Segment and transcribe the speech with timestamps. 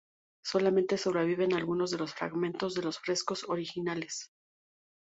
[0.43, 4.31] Solamente sobreviven algunos de los fragmentos de los frescos originales.